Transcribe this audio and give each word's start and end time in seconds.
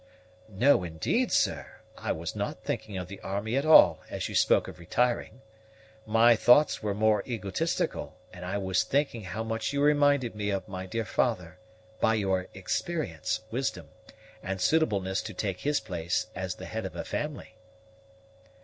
"No, 0.49 0.83
indeed, 0.83 1.31
sir; 1.31 1.73
I 1.95 2.11
was 2.11 2.35
not 2.35 2.63
thinking 2.63 2.97
of 2.97 3.07
the 3.07 3.19
army 3.19 3.55
at 3.55 3.67
all 3.67 4.01
as 4.09 4.27
you 4.29 4.33
spoke 4.33 4.67
of 4.67 4.79
retiring. 4.79 5.41
My 6.07 6.35
thoughts 6.35 6.81
were 6.81 6.95
more 6.95 7.21
egotistical, 7.27 8.17
and 8.33 8.43
I 8.43 8.57
was 8.57 8.81
thinking 8.83 9.21
how 9.25 9.43
much 9.43 9.73
you 9.73 9.81
reminded 9.83 10.33
me 10.33 10.49
of 10.49 10.67
my 10.67 10.87
dear 10.87 11.05
father, 11.05 11.59
by 11.99 12.15
your 12.15 12.47
experience, 12.55 13.41
wisdom, 13.51 13.89
and 14.41 14.59
suitableness 14.59 15.21
to 15.21 15.35
take 15.35 15.59
his 15.59 15.79
place 15.79 16.25
as 16.33 16.55
the 16.55 16.65
head 16.65 16.87
of 16.87 16.95
a 16.95 17.05
family." 17.05 17.53